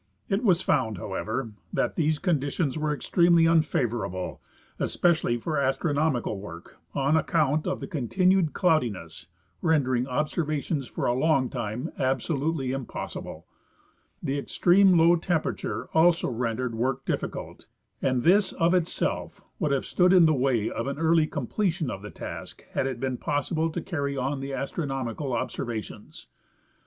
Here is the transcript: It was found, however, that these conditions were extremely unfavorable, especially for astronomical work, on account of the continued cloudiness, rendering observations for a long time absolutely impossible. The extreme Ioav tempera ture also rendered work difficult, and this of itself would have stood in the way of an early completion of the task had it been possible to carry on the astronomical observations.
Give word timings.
It 0.29 0.43
was 0.43 0.63
found, 0.63 0.97
however, 0.97 1.51
that 1.71 1.95
these 1.95 2.17
conditions 2.17 2.75
were 2.75 2.91
extremely 2.91 3.47
unfavorable, 3.47 4.41
especially 4.79 5.37
for 5.37 5.59
astronomical 5.61 6.39
work, 6.39 6.79
on 6.95 7.15
account 7.15 7.67
of 7.67 7.79
the 7.81 7.85
continued 7.85 8.51
cloudiness, 8.51 9.27
rendering 9.61 10.07
observations 10.07 10.87
for 10.87 11.05
a 11.05 11.13
long 11.13 11.49
time 11.51 11.91
absolutely 11.99 12.71
impossible. 12.71 13.45
The 14.23 14.39
extreme 14.39 14.93
Ioav 14.95 15.21
tempera 15.21 15.55
ture 15.55 15.89
also 15.93 16.29
rendered 16.31 16.73
work 16.73 17.05
difficult, 17.05 17.67
and 18.01 18.23
this 18.23 18.53
of 18.53 18.73
itself 18.73 19.43
would 19.59 19.71
have 19.71 19.85
stood 19.85 20.13
in 20.13 20.25
the 20.25 20.33
way 20.33 20.67
of 20.67 20.87
an 20.87 20.97
early 20.97 21.27
completion 21.27 21.91
of 21.91 22.01
the 22.01 22.09
task 22.09 22.63
had 22.71 22.87
it 22.87 22.99
been 22.99 23.17
possible 23.17 23.69
to 23.69 23.81
carry 23.83 24.17
on 24.17 24.39
the 24.39 24.51
astronomical 24.51 25.31
observations. 25.33 26.25